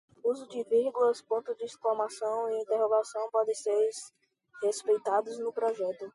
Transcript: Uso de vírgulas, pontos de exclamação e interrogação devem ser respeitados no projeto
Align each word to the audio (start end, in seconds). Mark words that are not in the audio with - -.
Uso 0.25 0.47
de 0.47 0.63
vírgulas, 0.63 1.21
pontos 1.21 1.55
de 1.59 1.65
exclamação 1.65 2.49
e 2.49 2.59
interrogação 2.63 3.29
devem 3.31 3.53
ser 3.53 3.89
respeitados 4.63 5.37
no 5.39 5.53
projeto 5.53 6.09